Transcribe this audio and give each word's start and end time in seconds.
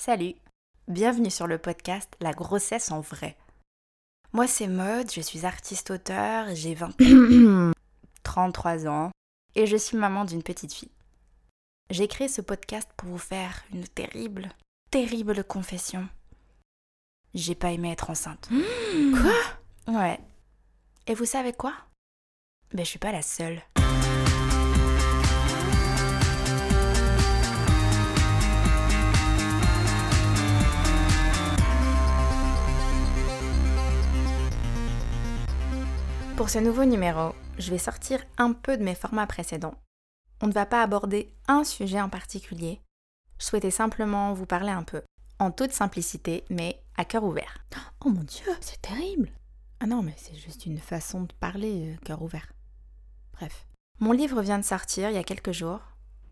Salut, 0.00 0.34
bienvenue 0.86 1.28
sur 1.28 1.48
le 1.48 1.58
podcast 1.58 2.08
La 2.20 2.30
grossesse 2.30 2.92
en 2.92 3.00
vrai. 3.00 3.36
Moi 4.32 4.46
c'est 4.46 4.68
Maud, 4.68 5.10
je 5.10 5.20
suis 5.20 5.44
artiste-auteur, 5.44 6.54
j'ai 6.54 6.76
20... 6.76 7.72
33 8.22 8.86
ans 8.86 9.10
et 9.56 9.66
je 9.66 9.76
suis 9.76 9.96
maman 9.96 10.24
d'une 10.24 10.44
petite 10.44 10.72
fille. 10.72 10.92
J'ai 11.90 12.06
créé 12.06 12.28
ce 12.28 12.40
podcast 12.40 12.88
pour 12.96 13.08
vous 13.08 13.18
faire 13.18 13.64
une 13.74 13.88
terrible, 13.88 14.50
terrible 14.92 15.42
confession. 15.42 16.08
J'ai 17.34 17.56
pas 17.56 17.72
aimé 17.72 17.90
être 17.90 18.10
enceinte. 18.10 18.48
Quoi? 19.20 19.94
Ouais. 19.94 20.20
Et 21.08 21.14
vous 21.14 21.26
savez 21.26 21.52
quoi? 21.52 21.74
Ben 22.72 22.84
je 22.84 22.90
suis 22.90 23.00
pas 23.00 23.10
la 23.10 23.22
seule. 23.22 23.60
Pour 36.38 36.50
ce 36.50 36.60
nouveau 36.60 36.84
numéro, 36.84 37.34
je 37.58 37.72
vais 37.72 37.78
sortir 37.78 38.24
un 38.36 38.52
peu 38.52 38.76
de 38.76 38.84
mes 38.84 38.94
formats 38.94 39.26
précédents. 39.26 39.74
On 40.40 40.46
ne 40.46 40.52
va 40.52 40.66
pas 40.66 40.84
aborder 40.84 41.34
un 41.48 41.64
sujet 41.64 42.00
en 42.00 42.08
particulier. 42.08 42.80
Je 43.40 43.46
souhaitais 43.46 43.72
simplement 43.72 44.32
vous 44.34 44.46
parler 44.46 44.70
un 44.70 44.84
peu, 44.84 45.02
en 45.40 45.50
toute 45.50 45.72
simplicité, 45.72 46.44
mais 46.48 46.80
à 46.96 47.04
cœur 47.04 47.24
ouvert. 47.24 47.58
Oh 48.04 48.10
mon 48.10 48.22
dieu, 48.22 48.46
c'est 48.60 48.80
terrible 48.80 49.32
Ah 49.80 49.88
non, 49.88 50.00
mais 50.00 50.14
c'est 50.16 50.36
juste 50.36 50.64
une 50.64 50.78
façon 50.78 51.22
de 51.22 51.32
parler, 51.40 51.88
euh, 51.88 51.96
cœur 52.04 52.22
ouvert. 52.22 52.52
Bref. 53.32 53.66
Mon 53.98 54.12
livre 54.12 54.40
vient 54.40 54.60
de 54.60 54.64
sortir 54.64 55.10
il 55.10 55.16
y 55.16 55.18
a 55.18 55.24
quelques 55.24 55.50
jours, 55.50 55.80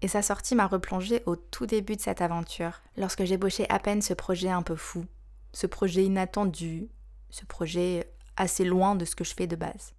et 0.02 0.08
sa 0.08 0.22
sortie 0.22 0.54
m'a 0.54 0.68
replongé 0.68 1.24
au 1.26 1.34
tout 1.34 1.66
début 1.66 1.96
de 1.96 2.00
cette 2.00 2.22
aventure, 2.22 2.80
lorsque 2.96 3.24
j'ébauchais 3.24 3.66
à 3.70 3.80
peine 3.80 4.02
ce 4.02 4.14
projet 4.14 4.50
un 4.50 4.62
peu 4.62 4.76
fou, 4.76 5.04
ce 5.52 5.66
projet 5.66 6.04
inattendu, 6.04 6.90
ce 7.28 7.44
projet 7.44 8.08
assez 8.36 8.64
loin 8.64 8.94
de 8.94 9.04
ce 9.04 9.16
que 9.16 9.24
je 9.24 9.34
fais 9.34 9.48
de 9.48 9.56
base. 9.56 9.95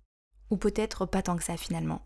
Ou 0.49 0.57
peut-être 0.57 1.05
pas 1.05 1.21
tant 1.21 1.35
que 1.35 1.43
ça 1.43 1.57
finalement. 1.57 2.01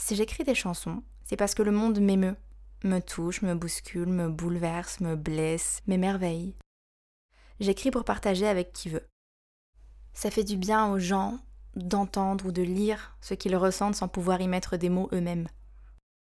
Si 0.00 0.16
j'écris 0.16 0.44
des 0.44 0.54
chansons, 0.54 1.02
c'est 1.24 1.36
parce 1.36 1.54
que 1.54 1.62
le 1.62 1.70
monde 1.70 2.00
m'émeut, 2.00 2.36
me 2.84 3.00
touche, 3.00 3.42
me 3.42 3.54
bouscule, 3.54 4.08
me 4.08 4.28
bouleverse, 4.28 5.00
me 5.00 5.16
blesse, 5.16 5.82
m'émerveille. 5.86 6.54
J'écris 7.60 7.90
pour 7.90 8.04
partager 8.04 8.46
avec 8.46 8.72
qui 8.72 8.88
veut. 8.88 9.06
Ça 10.14 10.30
fait 10.30 10.44
du 10.44 10.56
bien 10.56 10.90
aux 10.90 10.98
gens 10.98 11.38
d'entendre 11.76 12.46
ou 12.46 12.52
de 12.52 12.62
lire 12.62 13.16
ce 13.20 13.34
qu'ils 13.34 13.56
ressentent 13.56 13.94
sans 13.94 14.08
pouvoir 14.08 14.40
y 14.40 14.48
mettre 14.48 14.76
des 14.76 14.88
mots 14.88 15.08
eux-mêmes. 15.12 15.48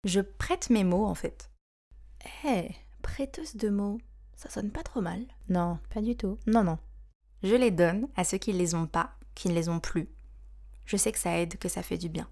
Je 0.04 0.20
prête 0.20 0.70
mes 0.70 0.84
mots 0.84 1.06
en 1.06 1.14
fait. 1.14 1.50
Eh, 2.44 2.68
prêteuse 3.02 3.56
de 3.56 3.68
mots, 3.68 3.98
ça 4.34 4.50
sonne 4.50 4.70
pas 4.70 4.82
trop 4.82 5.00
mal. 5.00 5.22
Non, 5.48 5.78
pas 5.94 6.00
du 6.00 6.16
tout. 6.16 6.38
Non, 6.46 6.64
non. 6.64 6.78
Je 7.42 7.54
les 7.54 7.70
donne 7.70 8.08
à 8.16 8.24
ceux 8.24 8.38
qui 8.38 8.52
ne 8.52 8.58
les 8.58 8.74
ont 8.74 8.86
pas, 8.86 9.16
qui 9.34 9.48
ne 9.48 9.54
les 9.54 9.68
ont 9.68 9.80
plus. 9.80 10.08
Je 10.90 10.96
sais 10.96 11.12
que 11.12 11.20
ça 11.20 11.38
aide, 11.38 11.56
que 11.56 11.68
ça 11.68 11.84
fait 11.84 11.98
du 11.98 12.08
bien. 12.08 12.28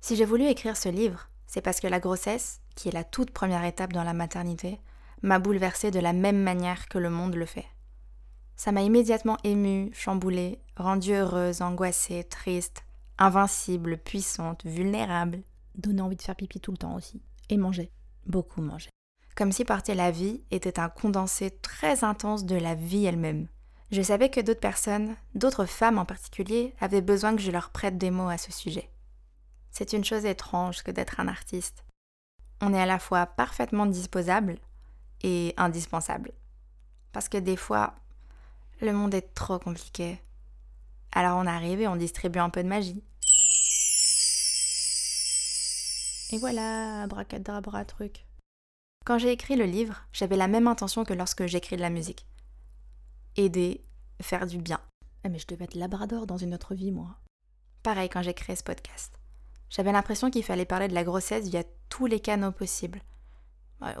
Si 0.00 0.16
j'ai 0.16 0.24
voulu 0.24 0.46
écrire 0.46 0.76
ce 0.76 0.88
livre, 0.88 1.30
c'est 1.46 1.60
parce 1.60 1.78
que 1.78 1.86
la 1.86 2.00
grossesse, 2.00 2.60
qui 2.74 2.88
est 2.88 2.92
la 2.92 3.04
toute 3.04 3.30
première 3.30 3.62
étape 3.64 3.92
dans 3.92 4.02
la 4.02 4.12
maternité, 4.12 4.80
m'a 5.22 5.38
bouleversée 5.38 5.92
de 5.92 6.00
la 6.00 6.12
même 6.12 6.42
manière 6.42 6.88
que 6.88 6.98
le 6.98 7.10
monde 7.10 7.36
le 7.36 7.46
fait. 7.46 7.66
Ça 8.56 8.72
m'a 8.72 8.82
immédiatement 8.82 9.36
émue, 9.44 9.92
chamboulée, 9.94 10.60
rendue 10.76 11.14
heureuse, 11.14 11.62
angoissée, 11.62 12.24
triste, 12.24 12.82
invincible, 13.18 13.98
puissante, 13.98 14.66
vulnérable. 14.66 15.42
Donner 15.76 16.02
envie 16.02 16.16
de 16.16 16.22
faire 16.22 16.34
pipi 16.34 16.58
tout 16.58 16.72
le 16.72 16.78
temps 16.78 16.96
aussi. 16.96 17.22
Et 17.50 17.56
manger. 17.56 17.92
Beaucoup 18.26 18.62
manger. 18.62 18.90
Comme 19.36 19.52
si 19.52 19.64
porter 19.64 19.94
la 19.94 20.10
vie 20.10 20.42
était 20.50 20.80
un 20.80 20.88
condensé 20.88 21.52
très 21.52 22.02
intense 22.02 22.46
de 22.46 22.56
la 22.56 22.74
vie 22.74 23.06
elle-même. 23.06 23.46
Je 23.90 24.02
savais 24.02 24.28
que 24.28 24.40
d'autres 24.40 24.60
personnes, 24.60 25.16
d'autres 25.34 25.64
femmes 25.64 25.98
en 25.98 26.04
particulier, 26.04 26.74
avaient 26.78 27.00
besoin 27.00 27.34
que 27.34 27.40
je 27.40 27.50
leur 27.50 27.70
prête 27.70 27.96
des 27.96 28.10
mots 28.10 28.28
à 28.28 28.36
ce 28.36 28.52
sujet. 28.52 28.90
C'est 29.70 29.94
une 29.94 30.04
chose 30.04 30.26
étrange 30.26 30.82
que 30.82 30.90
d'être 30.90 31.20
un 31.20 31.28
artiste. 31.28 31.84
On 32.60 32.74
est 32.74 32.80
à 32.80 32.86
la 32.86 32.98
fois 32.98 33.24
parfaitement 33.24 33.86
disposable 33.86 34.58
et 35.22 35.54
indispensable. 35.56 36.32
Parce 37.12 37.30
que 37.30 37.38
des 37.38 37.56
fois, 37.56 37.94
le 38.82 38.92
monde 38.92 39.14
est 39.14 39.34
trop 39.34 39.58
compliqué. 39.58 40.20
Alors 41.12 41.38
on 41.38 41.46
arrive 41.46 41.80
et 41.80 41.88
on 41.88 41.96
distribue 41.96 42.40
un 42.40 42.50
peu 42.50 42.62
de 42.62 42.68
magie. 42.68 43.02
Et 46.30 46.38
voilà, 46.38 47.02
abracadabra 47.02 47.86
truc. 47.86 48.26
Quand 49.06 49.16
j'ai 49.16 49.32
écrit 49.32 49.56
le 49.56 49.64
livre, 49.64 50.04
j'avais 50.12 50.36
la 50.36 50.48
même 50.48 50.66
intention 50.66 51.04
que 51.04 51.14
lorsque 51.14 51.46
j'écris 51.46 51.76
de 51.76 51.80
la 51.80 51.88
musique. 51.88 52.26
Aider, 53.38 53.84
faire 54.20 54.48
du 54.48 54.58
bien. 54.58 54.80
Eh 55.22 55.28
mais 55.28 55.38
je 55.38 55.46
devais 55.46 55.66
être 55.66 55.76
labrador 55.76 56.26
dans 56.26 56.38
une 56.38 56.54
autre 56.54 56.74
vie, 56.74 56.90
moi. 56.90 57.20
Pareil 57.84 58.08
quand 58.08 58.20
j'ai 58.20 58.34
créé 58.34 58.56
ce 58.56 58.64
podcast. 58.64 59.14
J'avais 59.70 59.92
l'impression 59.92 60.28
qu'il 60.28 60.42
fallait 60.42 60.64
parler 60.64 60.88
de 60.88 60.94
la 60.94 61.04
grossesse 61.04 61.46
via 61.46 61.62
tous 61.88 62.06
les 62.06 62.18
canaux 62.18 62.50
possibles. 62.50 63.00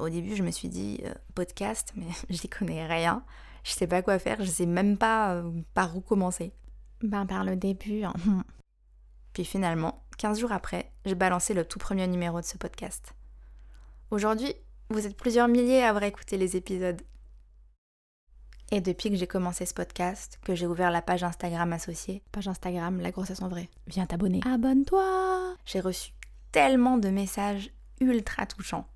Au 0.00 0.08
début, 0.08 0.34
je 0.34 0.42
me 0.42 0.50
suis 0.50 0.68
dit 0.68 1.00
euh, 1.04 1.14
podcast, 1.36 1.92
mais 1.94 2.08
j'y 2.30 2.48
connais 2.48 2.84
rien. 2.88 3.24
Je 3.62 3.70
sais 3.70 3.86
pas 3.86 4.02
quoi 4.02 4.18
faire, 4.18 4.42
je 4.42 4.50
sais 4.50 4.66
même 4.66 4.98
pas 4.98 5.34
euh, 5.34 5.52
par 5.72 5.96
où 5.96 6.00
commencer. 6.00 6.52
Ben, 7.00 7.24
par 7.24 7.44
le 7.44 7.54
début. 7.54 8.02
Hein. 8.02 8.14
Puis 9.34 9.44
finalement, 9.44 10.04
15 10.18 10.40
jours 10.40 10.50
après, 10.50 10.90
j'ai 11.04 11.14
balancé 11.14 11.54
le 11.54 11.64
tout 11.64 11.78
premier 11.78 12.08
numéro 12.08 12.40
de 12.40 12.44
ce 12.44 12.58
podcast. 12.58 13.14
Aujourd'hui, 14.10 14.52
vous 14.90 15.06
êtes 15.06 15.16
plusieurs 15.16 15.46
milliers 15.46 15.84
à 15.84 15.90
avoir 15.90 16.02
écouté 16.02 16.36
les 16.38 16.56
épisodes. 16.56 17.00
Et 18.70 18.82
depuis 18.82 19.08
que 19.08 19.16
j'ai 19.16 19.26
commencé 19.26 19.64
ce 19.64 19.72
podcast, 19.72 20.38
que 20.44 20.54
j'ai 20.54 20.66
ouvert 20.66 20.90
la 20.90 21.00
page 21.00 21.24
Instagram 21.24 21.72
associée, 21.72 22.22
page 22.32 22.48
Instagram, 22.48 23.00
la 23.00 23.10
grossesse 23.10 23.40
en 23.40 23.48
vrai, 23.48 23.70
viens 23.86 24.04
t'abonner. 24.04 24.40
Abonne-toi 24.44 25.56
J'ai 25.64 25.80
reçu 25.80 26.12
tellement 26.52 26.98
de 26.98 27.08
messages 27.08 27.70
ultra 28.00 28.44
touchants. 28.44 28.86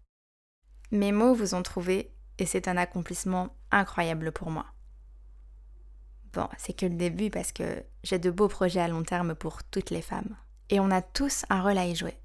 Mes 0.91 1.11
mots 1.11 1.35
vous 1.35 1.55
ont 1.55 1.63
trouvé 1.63 2.13
et 2.39 2.45
c'est 2.45 2.69
un 2.69 2.77
accomplissement 2.77 3.49
incroyable 3.71 4.31
pour 4.31 4.51
moi. 4.51 4.67
Bon, 6.35 6.49
c'est 6.59 6.75
que 6.75 6.87
le 6.87 6.95
début 6.95 7.31
parce 7.31 7.53
que 7.53 7.83
j'ai 8.03 8.19
de 8.19 8.31
beaux 8.31 8.49
projets 8.49 8.81
à 8.81 8.89
long 8.89 9.03
terme 9.03 9.35
pour 9.35 9.65
toutes 9.65 9.91
les 9.91 10.03
femmes. 10.03 10.37
Et 10.69 10.81
on 10.81 10.91
a 10.91 11.01
tous 11.01 11.45
un 11.49 11.63
rôle 11.63 11.79
à 11.79 11.87
y 11.87 11.95
jouer. 11.95 12.17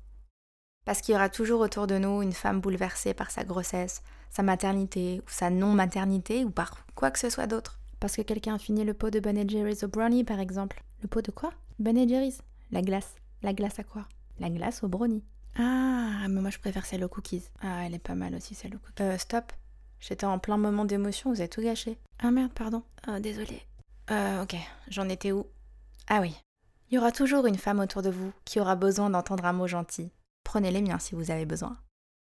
Parce 0.86 1.02
qu'il 1.02 1.14
y 1.14 1.16
aura 1.16 1.30
toujours 1.30 1.62
autour 1.62 1.88
de 1.88 1.98
nous 1.98 2.22
une 2.22 2.34
femme 2.34 2.62
bouleversée 2.62 3.14
par 3.14 3.32
sa 3.32 3.44
grossesse, 3.44 4.02
sa 4.30 4.44
maternité 4.44 5.22
ou 5.26 5.30
sa 5.30 5.50
non-maternité 5.50 6.44
ou 6.44 6.50
par 6.50 6.86
quoi 6.96 7.12
que 7.12 7.20
ce 7.20 7.30
soit 7.30 7.48
d'autre. 7.48 7.80
Parce 8.00 8.16
que 8.16 8.22
quelqu'un 8.22 8.56
a 8.56 8.60
fini 8.60 8.84
le 8.84 8.94
pot 8.94 9.10
de 9.10 9.20
Ben 9.20 9.50
Jerry's 9.50 9.84
au 9.84 9.88
brownie 9.88 10.24
par 10.24 10.40
exemple. 10.40 10.84
Le 11.02 11.08
pot 11.08 11.22
de 11.22 11.32
quoi? 11.32 11.52
Ben 11.80 12.08
Jerry's. 12.08 12.42
La 12.72 12.82
glace. 12.82 13.16
La 13.42 13.54
glace 13.54 13.80
à 13.80 13.84
quoi? 13.84 14.08
La 14.40 14.50
glace 14.50 14.84
au 14.84 14.88
brownie. 14.88 15.24
Ah, 15.58 16.28
mais 16.30 16.42
moi 16.42 16.50
je 16.50 16.60
préfère 16.60 16.86
celle 16.86 17.04
aux 17.04 17.10
cookies. 17.10 17.44
Ah, 17.62 17.86
elle 17.86 17.96
est 17.96 18.00
pas 18.00 18.16
mal 18.16 18.36
aussi 18.36 18.56
celle 18.56 18.76
aux 18.76 18.80
cookies. 18.80 19.04
Euh, 19.04 19.18
stop. 19.18 19.52
J'étais 20.00 20.26
en 20.26 20.38
plein 20.38 20.58
moment 20.58 20.86
d'émotion, 20.86 21.32
vous 21.32 21.40
avez 21.40 21.50
tout 21.50 21.62
gâché. 21.62 21.98
Ah 22.20 22.30
merde, 22.30 22.54
pardon. 22.54 22.84
Ah, 23.08 23.20
désolée. 23.20 23.64
Euh, 24.12 24.44
ok, 24.44 24.56
j'en 24.90 25.10
étais 25.10 25.32
où? 25.32 25.48
Ah 26.08 26.22
oui. 26.22 26.36
Il 26.90 26.96
y 26.96 26.98
aura 26.98 27.12
toujours 27.12 27.48
une 27.48 27.58
femme 27.58 27.80
autour 27.80 28.02
de 28.02 28.10
vous 28.10 28.32
qui 28.46 28.60
aura 28.60 28.76
besoin 28.76 29.10
d'entendre 29.10 29.46
un 29.46 29.54
mot 29.54 29.68
gentil. 29.68 30.12
Prenez 30.44 30.72
les 30.72 30.82
miens 30.82 31.00
si 31.00 31.16
vous 31.16 31.32
avez 31.32 31.46
besoin. 31.46 31.78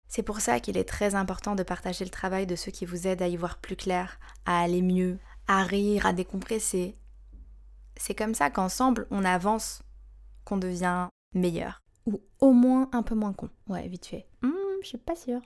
C'est 0.08 0.24
pour 0.24 0.40
ça 0.40 0.60
qu'il 0.60 0.78
est 0.78 0.88
très 0.88 1.16
important 1.16 1.56
de 1.56 1.64
partager 1.64 2.06
le 2.06 2.12
travail 2.12 2.46
de 2.46 2.56
ceux 2.56 2.72
qui 2.72 2.86
vous 2.86 3.08
aident 3.08 3.22
à 3.22 3.28
y 3.28 3.38
voir 3.38 3.58
plus 3.58 3.76
clair, 3.76 4.20
à 4.46 4.62
aller 4.62 4.82
mieux, 4.82 5.20
à 5.48 5.64
rire, 5.64 6.06
à 6.06 6.14
décompresser. 6.14 6.96
C'est 7.98 8.16
comme 8.16 8.36
ça 8.36 8.50
qu'ensemble 8.50 9.08
on 9.12 9.26
avance, 9.26 9.82
qu'on 10.44 10.58
devient 10.58 11.08
meilleur. 11.34 11.82
Ou 12.06 12.22
au 12.40 12.54
moins 12.54 12.90
un 12.94 13.02
peu 13.02 13.16
moins 13.16 13.34
con. 13.34 13.50
Ouais, 13.68 13.88
vite 13.88 14.06
fait. 14.06 14.28
Hmm, 14.42 14.52
je 14.82 14.88
suis 14.88 14.98
pas 14.98 15.16
sûre. 15.16 15.42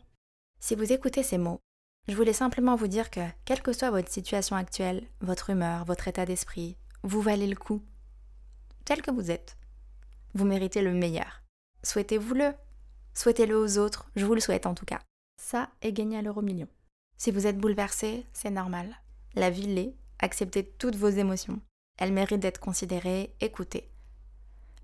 Si 0.60 0.76
vous 0.76 0.92
écoutez 0.92 1.24
ces 1.24 1.38
mots, 1.38 1.62
je 2.10 2.16
voulais 2.16 2.34
simplement 2.34 2.76
vous 2.76 2.88
dire 2.88 3.10
que, 3.10 3.22
quelle 3.46 3.62
que 3.62 3.72
soit 3.72 3.92
votre 3.92 4.12
situation 4.12 4.56
actuelle, 4.56 5.08
votre 5.22 5.52
humeur, 5.52 5.86
votre 5.86 6.08
état 6.08 6.26
d'esprit, 6.26 6.76
vous 7.04 7.22
valez 7.22 7.48
le 7.48 7.56
coup. 7.56 7.82
Tel 8.84 9.02
que 9.02 9.12
vous 9.12 9.32
êtes. 9.32 9.58
Vous 10.34 10.46
méritez 10.46 10.82
le 10.82 10.94
meilleur. 10.94 11.44
Souhaitez-vous-le. 11.84 12.54
Souhaitez-le 13.20 13.58
aux 13.58 13.78
autres, 13.80 14.06
je 14.16 14.26
vous 14.26 14.34
le 14.34 14.40
souhaite 14.40 14.66
en 14.66 14.74
tout 14.74 14.86
cas. 14.86 15.02
Ça 15.36 15.68
et 15.82 15.92
gagner 15.92 16.18
à 16.18 16.22
l'euro 16.22 16.42
million. 16.42 16.70
Si 17.18 17.32
vous 17.32 17.48
êtes 17.48 17.58
bouleversé, 17.58 18.26
c'est 18.32 18.50
normal. 18.50 18.96
La 19.36 19.50
vie 19.50 19.68
l'est, 19.68 19.94
acceptez 20.20 20.64
toutes 20.64 20.96
vos 20.96 21.10
émotions. 21.10 21.60
Elles 21.98 22.14
méritent 22.14 22.40
d'être 22.40 22.62
considérées, 22.62 23.36
écoutées. 23.42 23.92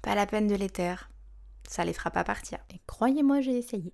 Pas 0.01 0.15
la 0.15 0.25
peine 0.25 0.49
de 0.49 0.55
les 0.55 0.69
taire, 0.69 1.09
ça 1.65 1.85
les 1.85 1.93
fera 1.93 2.11
pas 2.11 2.25
partir. 2.25 2.59
Et 2.73 2.81
croyez-moi, 2.87 3.39
j'ai 3.39 3.57
essayé. 3.57 3.93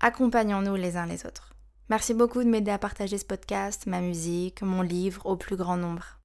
Accompagnons-nous 0.00 0.74
les 0.74 0.96
uns 0.96 1.06
les 1.06 1.24
autres. 1.24 1.54
Merci 1.90 2.12
beaucoup 2.12 2.42
de 2.42 2.48
m'aider 2.48 2.72
à 2.72 2.78
partager 2.78 3.18
ce 3.18 3.24
podcast, 3.24 3.86
ma 3.86 4.00
musique, 4.00 4.62
mon 4.62 4.82
livre 4.82 5.24
au 5.26 5.36
plus 5.36 5.54
grand 5.54 5.76
nombre. 5.76 6.18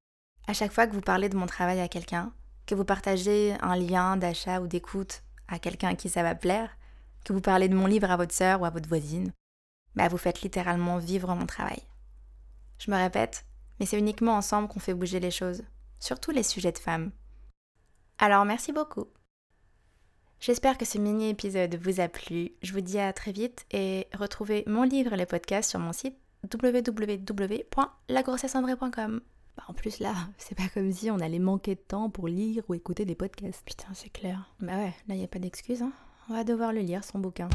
À 0.48 0.54
chaque 0.54 0.74
fois 0.74 0.88
que 0.88 0.96
vous 0.96 1.02
parlez 1.02 1.30
de 1.30 1.38
mon 1.38 1.46
travail 1.46 1.80
à 1.80 1.90
quelqu'un, 1.90 2.34
que 2.66 2.74
vous 2.74 2.86
partagez 2.86 3.56
un 3.62 3.76
lien 3.76 4.18
d'achat 4.18 4.62
ou 4.62 4.66
d'écoute 4.66 5.22
à 5.48 5.60
quelqu'un 5.60 5.90
à 5.90 5.96
qui 5.96 6.10
ça 6.10 6.24
va 6.24 6.34
plaire, 6.34 6.72
que 7.26 7.34
vous 7.34 7.42
parlez 7.42 7.68
de 7.68 7.76
mon 7.76 7.86
livre 7.86 8.12
à 8.12 8.18
votre 8.18 8.34
sœur 8.34 8.62
ou 8.62 8.66
à 8.66 8.70
votre 8.70 8.90
voisine, 8.90 9.34
bah 9.96 10.08
vous 10.08 10.18
faites 10.18 10.42
littéralement 10.42 10.98
vivre 10.98 11.34
mon 11.36 11.46
travail. 11.46 11.82
Je 12.78 12.92
me 12.92 12.96
répète, 12.96 13.46
mais 13.80 13.86
c'est 13.86 14.00
uniquement 14.00 14.36
ensemble 14.36 14.68
qu'on 14.68 14.80
fait 14.80 14.94
bouger 14.94 15.20
les 15.20 15.32
choses, 15.32 15.64
surtout 16.00 16.32
les 16.32 16.44
sujets 16.44 16.72
de 16.72 16.78
femmes. 16.78 17.12
Alors 18.18 18.46
merci 18.46 18.72
beaucoup. 18.72 19.08
J'espère 20.40 20.78
que 20.78 20.86
ce 20.86 20.98
mini-épisode 20.98 21.76
vous 21.76 22.00
a 22.00 22.08
plu. 22.08 22.54
Je 22.62 22.72
vous 22.72 22.80
dis 22.80 22.98
à 22.98 23.12
très 23.12 23.34
vite 23.34 23.66
et 23.72 24.08
retrouvez 24.14 24.64
mon 24.68 24.84
livre 24.84 25.12
et 25.14 25.18
les 25.18 25.26
podcasts 25.26 25.70
sur 25.70 25.80
mon 25.80 25.92
site 25.92 26.16
www.lagrossesseandvraie.com. 26.54 29.22
Bah 29.58 29.64
en 29.68 29.74
plus 29.74 30.00
là, 30.00 30.16
c'est 30.38 30.56
pas 30.56 30.70
comme 30.74 30.94
si 30.94 31.12
on 31.12 31.20
allait 31.20 31.40
manquer 31.40 31.76
de 31.76 31.82
temps 31.82 32.10
pour 32.10 32.30
lire 32.30 32.64
ou 32.70 32.74
écouter 32.74 33.04
des 33.04 33.16
podcasts. 33.16 33.66
Putain, 33.66 33.90
c'est 33.94 34.10
clair. 34.10 34.50
Bah 34.62 34.78
ouais, 34.78 34.94
là 35.10 35.16
y 35.16 35.26
a 35.26 35.28
pas 35.28 35.40
d'excuse, 35.40 35.82
hein. 35.82 35.92
On 36.30 36.36
va 36.36 36.44
devoir 36.44 36.74
le 36.74 36.82
lire, 36.82 37.04
son 37.04 37.18
bouquin. 37.18 37.50